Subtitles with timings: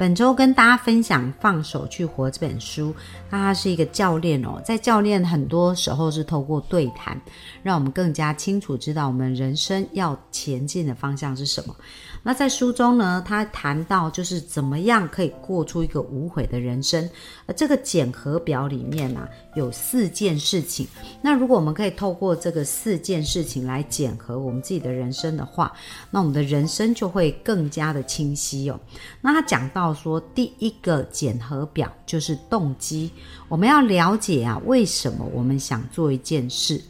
[0.00, 2.94] 本周跟大家分享《放手去活》这本书，
[3.28, 7.20] 那他是一个教练哦，在教练很多时候是透过对谈，
[7.62, 11.76] 让我们更加清楚知道我们人生要前进的方向是什么。
[12.22, 17.06] 那在书中呢，他谈到就是怎么样可以过出一个无悔的人生。
[17.46, 20.88] 而这个检核表里面呢，有四件事情。
[21.20, 25.70] 那如果我们可以透过这个四件事情来检核我们自己的人生的话，
[26.10, 28.80] 那我们的人生就会更加的清晰哦。
[29.20, 33.10] 那他讲到说，第一个检核表就是动机，
[33.48, 36.80] 我们要了解啊，为什么我们想做一件事。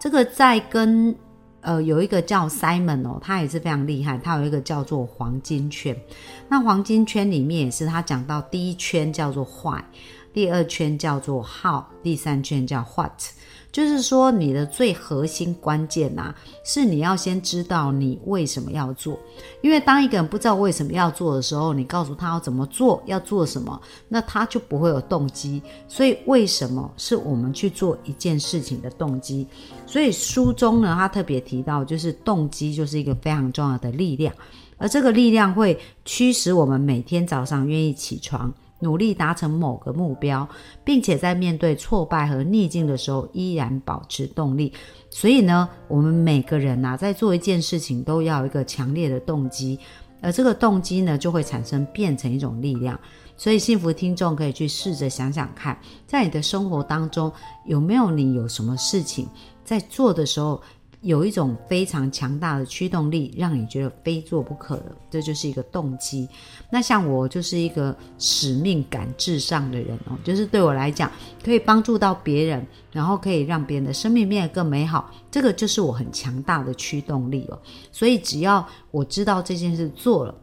[0.00, 1.14] 这个在跟
[1.62, 4.16] 呃，有一个叫 Simon 哦，他也是非常厉害。
[4.16, 5.96] 他有一个叫做黄金圈，
[6.48, 9.82] 那黄金圈里面也是他讲到第一圈叫做 Why，
[10.32, 13.20] 第二圈叫做 How，第三圈叫 What。
[13.76, 19.18] 就是说，你的最核心关键呐，是你要先知道你为什么要做。
[19.60, 25.60] 因为当一个人不知道为什么要做的时候，你告诉他要怎么做，要做什么，那他就不会有动机。
[25.88, 29.46] 所以，为什么是我们去做一件事情的动机？
[29.86, 34.34] 所以书中呢，他特别提到，就是动机就是一个非常重要的力量，
[34.78, 38.50] 而这个力量会驱使我们每天早上愿意起床。
[38.80, 40.48] 努力达成某个目标，
[40.84, 44.72] 并且在面对挫败和逆境的时候依然保持动力。
[45.10, 49.78] 所以呢，我们每个人呐，在做一件事情都要有一个强烈的动机，
[50.20, 52.98] 而这个动机呢，就会产生变成一种力量。
[53.36, 57.32] 所以，幸福听众可以去试着想想看，在你的生活当中
[57.64, 59.28] 有没有你有什么事情
[59.64, 60.60] 在做的时候。
[61.06, 66.28] 有一种非常强大的驱动力，让你觉得非做不可的，这就是一个动机。
[66.68, 71.08] 那像我就是一个使命感至上的人哦，就是对我来讲，
[71.44, 77.58] 可以帮助到别人，然后可以让别人的生命变得更美好，这个就是我很强大的驱动力哦。
[77.92, 80.34] 所以只要我知道这件事做了，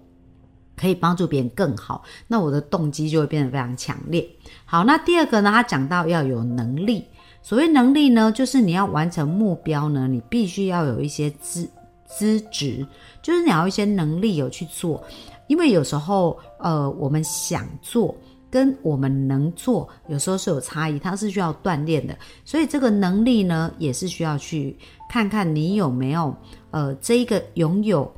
[0.78, 4.26] 可以帮助别人更好，那我的动机就会变得非常强烈。
[4.64, 7.04] 好，那第二个呢，他讲到要有能力。
[7.44, 11.70] 所谓能力呢，就是你要完成目标呢，你必须要有一些资
[12.08, 12.88] 资质，
[13.22, 15.04] 就是你要一些能力有去做。
[15.48, 18.16] 因为有时候，呃，我们想做
[18.50, 22.18] 跟我们能做，有时候是有差异，它是需要锻炼的。
[22.46, 24.76] 所以这个能力呢，也是需要去
[25.10, 26.34] 看看你有没有，
[26.72, 28.10] 呃，这一个拥有。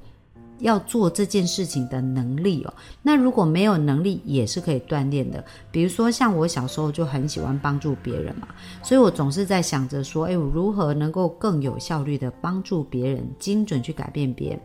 [0.60, 5.44] 要做这件事情的能力哦，那如果没有能力也是可以锻炼的。
[5.72, 8.48] 比如说，像我小时候就很喜欢帮助别人嘛，
[8.82, 14.60] 所以我总是在想着说，哎，我如何能够更有效率的帮助别人，精准去改变别人。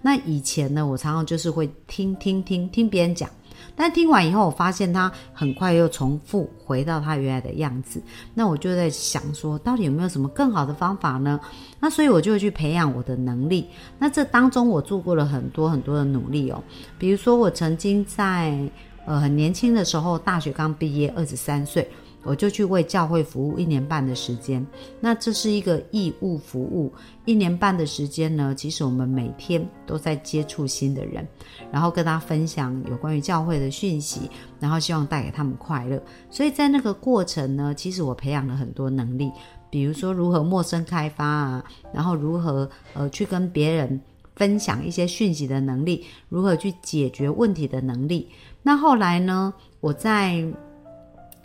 [0.00, 3.28] 那以前呢，我常常就是会听听听听别人讲。
[3.74, 8.02] 但听完以后，我发现他很快又重复回到他原来的样子。
[8.34, 11.40] 那我就在想说，到底有没有什么更好的方法呢？
[11.80, 13.68] 那所以我就去培养我的能力。
[13.98, 16.62] 那这当中我做过了很多很多的努力哦。
[16.98, 18.58] 比如说，我曾经在
[19.06, 21.90] 呃很年轻的时候，大学刚毕业，二十三岁。
[22.24, 24.64] 我就去为教会服务一年半的时间，
[25.00, 26.92] 那这是一个义务服务。
[27.24, 31.26] 一年半的时间呢，其实我们每天都在接触新的人，
[31.70, 36.02] 然后跟他分享有关于教会的讯息，然后希望带给他们快乐。
[36.30, 39.30] 所以在那个过程呢，其实我培养了很多能力，
[39.70, 44.00] 比如说如何陌生开发啊，然后如何呃去跟别人
[44.34, 48.28] 分享一些讯息的能力，如何去解决问题的能力。
[48.62, 50.44] 那后来呢，我在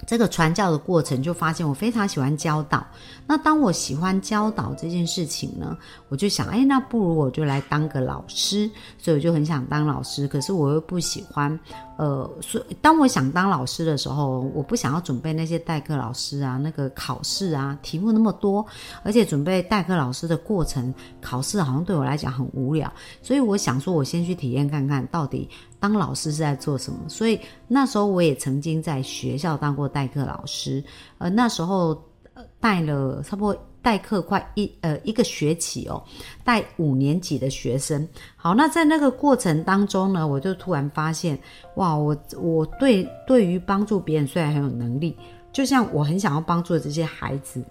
[0.06, 2.86] 这个传教的过程，就发现我非常喜欢教导。
[3.26, 5.78] 那当我喜欢教导这件事情呢，
[6.10, 8.70] 我就想，哎，那不如我就来当个老师。
[8.98, 11.60] 所以我就很想当老师，可是我又不喜欢。
[11.98, 18.64] 呃，所以当我想当老师的时候，我不想要准备那些代课老师啊，那个考试啊，题目那么多，
[19.02, 22.92] 而且准备代课老师的过程考试好像对我来讲很无聊。
[23.24, 27.00] 所以我想说，我先去体验看看到底当老师是在做什么。
[27.08, 30.84] 所以那时候我也曾经在学校当过代课老师，
[31.18, 32.02] 呃，那时候
[32.60, 33.62] 带了差不多。
[33.80, 36.04] 代课快一呃一个学期哦，
[36.44, 38.06] 带五年级的学生。
[38.36, 41.40] 好，那在那个过程当中呢，我就突然发现，
[41.76, 45.16] 哇，我我对对于帮助别人虽然很有能力，
[45.54, 47.64] 就像我很想要帮助这些孩子，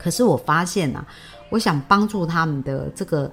[0.00, 1.06] 可是我发现呐，
[1.50, 3.30] 我想帮助他们的这个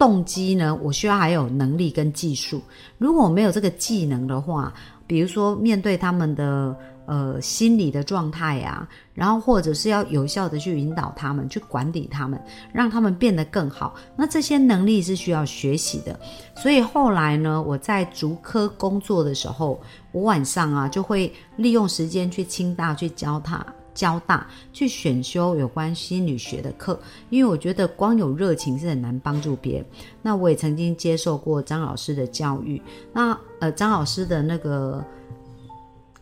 [0.00, 2.62] 动机呢，我需要还有能力跟技术。
[2.96, 4.72] 如果我没有这个技能的话，
[5.06, 6.74] 比如说面对他们的
[7.04, 12.40] 呃心理的状态呀，然后或者是要有效的去引导他们，去管理他们，
[12.72, 13.94] 让他们变得更好。
[14.16, 16.18] 那这些能力是需要学习的。
[16.56, 19.78] 所以后来呢，我在竹科工作的时候，
[20.12, 23.62] 我晚上啊就会利用时间去清大去教他。
[23.94, 26.98] 交大去选修有关心理学的课，
[27.28, 29.86] 因为我觉得光有热情是很难帮助别人。
[30.22, 32.80] 那我也曾经接受过张老师的教育，
[33.12, 35.04] 那呃张老师的那个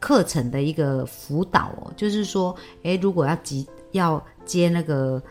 [0.00, 5.23] 课程的一个辅导哦，就是说，诶，如果要急要接那个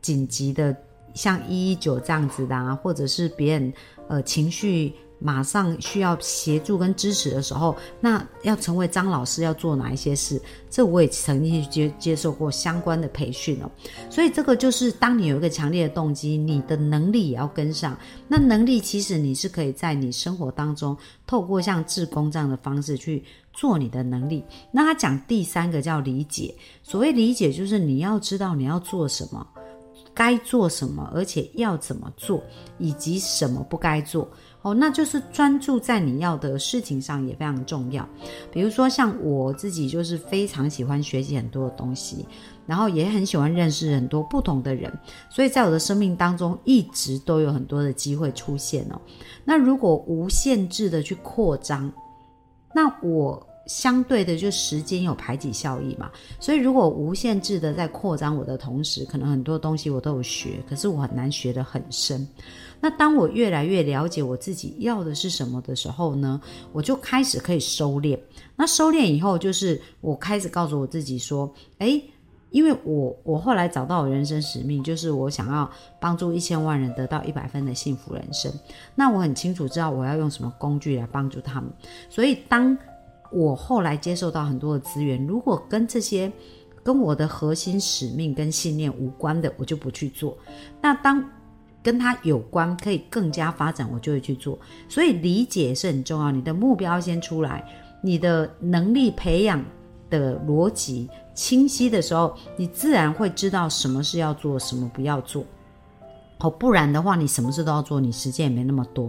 [0.00, 0.76] 紧急的，
[1.14, 3.72] 像一一九这样子的啊，或者是别人
[4.08, 4.92] 呃情绪。
[5.18, 10.40] 马上需要协助跟支持的时候，那要成为张老师要做哪一些事？
[10.68, 13.70] 这我也曾经接接受过相关的培训哦。
[14.10, 17.96] 所以这个就是当你有一个强烈的动机，你的能力也要跟上。
[18.28, 20.96] 那能力其实你是可以在你生活当中
[21.26, 23.24] 透过像志工这样的方式去
[23.54, 24.44] 做你的能力。
[24.70, 29.46] 那他讲第三个叫理解，所谓理解就是你要知道你要做什么，
[30.12, 32.42] 该做什么，而且要怎么做，
[32.78, 34.28] 以及什么不该做。
[34.66, 38.04] 哦，那就是专注在你要的事情上也非常重要。
[38.50, 42.26] 比如说，像我自己就是非常喜欢学习很多的东西，
[42.66, 44.92] 然后也很喜欢认识很多不同的人，
[45.30, 49.00] 所以在我的生命当中一直都有很多的机会出现哦。
[49.44, 51.92] 那如果无限制的去扩张，
[52.74, 56.10] 那我相对的就时间有排挤效益嘛。
[56.40, 62.26] 所以如果无限制的在扩张我的同时，可能很多东西我都有学，可是我很难学得很深。
[62.80, 66.40] 那当我越来越了解我自己要的是什么的时候呢，
[66.72, 68.18] 我就开始可以收敛。
[68.54, 72.02] 那收敛以后，就是我开始告诉我自己说：，诶，
[72.50, 75.70] 因为我我后来找到我人生使命，就是我想要
[76.00, 78.52] 帮助一千万人得到一百分的幸福人生。
[78.94, 81.70] 那我很清楚知道我要用什么工具来帮助他们。
[82.08, 82.76] 所以，当
[83.32, 86.30] 我后来接受到很多的资源，如果跟这些
[86.82, 90.38] 跟我的核心使命跟信念无关的，我就不去做。
[90.80, 91.22] 那当
[91.86, 94.58] 跟它有关，可以更加发展，我就会去做。
[94.88, 97.64] 所以理解是很重要，你的目标先出来，
[98.02, 99.64] 你的能力培养
[100.10, 105.44] 的逻辑清晰的时候，你自然会知道什么是要做，什么不要做。
[106.38, 109.08] 哦，不然的话，你什么事都要做，你时间也没那么多。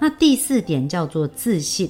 [0.00, 1.88] 那第四点叫做自信，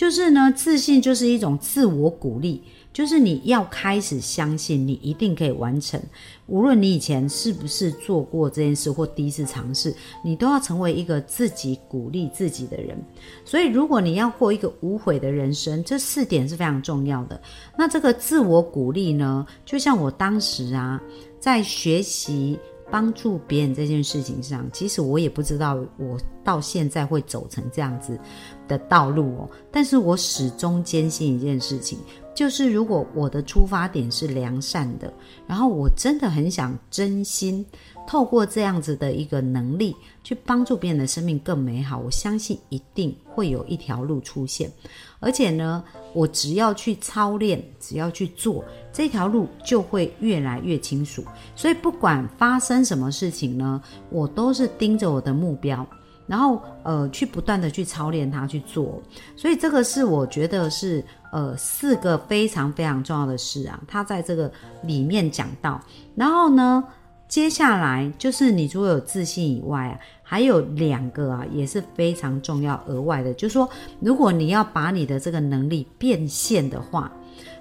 [0.00, 2.62] 就是呢，自信就是一种自我鼓励。
[2.90, 6.00] 就是你要开始相信，你一定可以完成。
[6.46, 9.94] 无论你以前是不是做过这件事，或第一次尝试，
[10.24, 12.96] 你都要成为一个自己鼓励自己的人。
[13.44, 17.38] 所以，如果你要过一个无悔的人生，这四点是非常重要的。
[17.76, 19.46] 那这个自我鼓励呢？
[19.66, 20.98] 就像我当时啊，
[21.38, 22.58] 在学习
[22.90, 28.18] 帮助别人这件事情上，其实我也不知道我到现在会走成这样子
[28.66, 29.48] 的道路哦。
[29.70, 31.98] 但是我始终坚信一件事情。
[32.32, 35.12] 就是如果我的出发点是良善的，
[35.46, 37.66] 然后我真的很想真心
[38.06, 39.94] 透过这样子的一个能力
[40.24, 44.70] 去帮助别人的生命更美好，我相信一定会有一条路出现。
[45.18, 51.24] 而且呢，我只要去操练，只要去做，这条路就会越来越清楚。
[51.54, 53.80] 所以不管发生什么事情呢，
[54.10, 55.86] 我都是盯着我的目标。
[56.26, 59.02] 然后呃，去不断的去操练它去做，
[59.34, 63.80] 所以这个是我觉得是呃四个非常非常重要的事啊。
[63.88, 64.48] 他在这个
[64.84, 65.80] 里面讲到，
[66.14, 66.84] 然后呢，
[67.26, 69.98] 接下来就是你除了有自信以外啊，
[70.30, 73.68] 还有两个啊也是非常重要额外的，就是说
[73.98, 77.12] 如果你要把你的这个能力变现的话。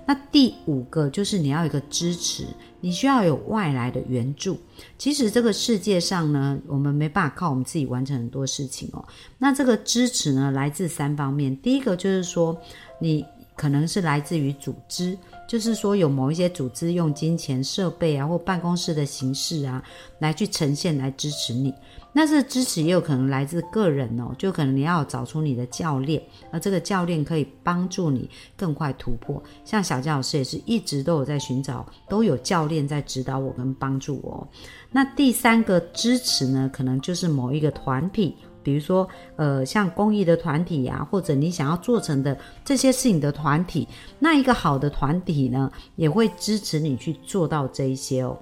[0.05, 2.43] 那第五个就是你要有一个支持，
[2.81, 4.57] 你需要有外来的援助。
[4.97, 9.05] 其实这个世界上呢，我们没办法靠我们自己完成很多事情哦。
[9.37, 11.55] 那这个支持呢，来自三方面。
[11.57, 12.59] 第一个就是说，
[12.99, 13.23] 你
[13.59, 19.83] 可能是来自于组织，就是说有某一些组织用金钱、设备啊，或办公室的形式啊，
[20.19, 21.73] 来去呈现来支持你。
[22.13, 29.43] 那这支持也有可能来自个人哦，就可能你要找出你的教练，而这个教练可以帮助你更快突破。
[29.65, 34.47] 像小佳老师也是一直都有在寻找，都有教练在指导我跟帮助我。
[34.89, 43.87] 那第三个支持呢，可能就是某一个团体，比如说呃像公益的团体呀，或者你想要做成的这些事情的团体，
[44.19, 48.37] 那一个好的团体呢，也会支持你去做到这一些哦。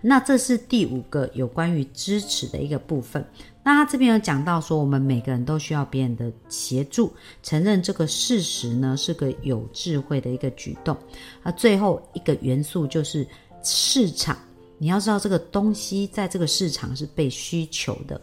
[0.00, 3.24] 那这是第五个有关于支持的一个部分。
[3.64, 7.12] 那他这边有讲到说，我们每个人都需要别人的协助，
[7.42, 10.96] 承认这个事实呢是个有智慧的一个举动。
[11.42, 13.26] 那最后一个元素就是
[13.62, 14.38] 市场
[14.78, 18.18] 你要知道这个东西在这个市场是被需求的，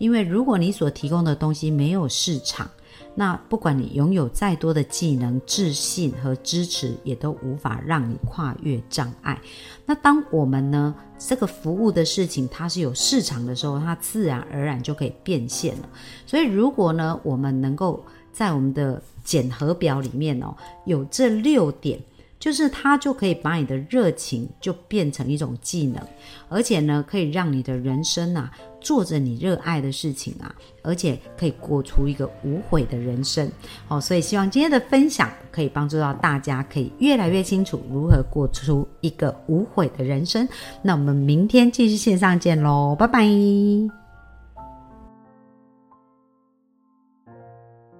[0.00, 2.68] 因为如果你所提供的东西没有市场，
[3.14, 9.38] 那不管你拥有再多的技能、自信和支持，也都无法让你跨越障碍。
[9.84, 15.88] 那当我们呢这个服务的事情它是有市场的时候，它自然而然就可以变现了。
[16.26, 18.02] 所以如果呢我们能够
[18.32, 22.00] 在我们的检核表里面哦有这六点。
[22.40, 26.02] 就是它就可以把你的热情就变成一种技能，
[26.48, 33.48] 而且呢，可以让你的人生啊，做着你热爱的事情啊，而且可以过出一个无悔的人生。
[33.88, 40.48] 哦，所以希望今天的分享可以帮助到大家，可以越来越清楚如何过出一个无悔的人生。
[40.82, 43.99] 那我们明天继续线上见喽，拜拜。